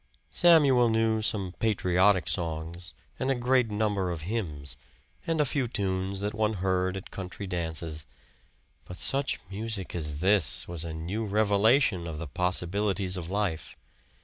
Samuel 0.31 0.89
knew 0.89 1.21
some 1.21 1.53
"patriotic 1.59 2.27
songs," 2.27 2.95
and 3.19 3.29
a 3.29 3.35
great 3.35 3.69
number 3.69 4.09
of 4.09 4.21
hymns, 4.21 4.75
and 5.27 5.39
a 5.39 5.45
few 5.45 5.67
tunes 5.67 6.21
that 6.21 6.33
one 6.33 6.53
heard 6.53 6.97
at 6.97 7.11
country 7.11 7.45
dances. 7.45 8.07
But 8.85 8.97
such 8.97 9.39
music 9.51 9.93
as 9.93 10.19
this 10.19 10.67
was 10.67 10.83
a 10.83 10.91
new 10.91 11.23
revelation 11.23 12.07
of 12.07 12.17
the 12.17 12.25
possibilities 12.25 13.15
of 13.15 13.29
life. 13.29 13.75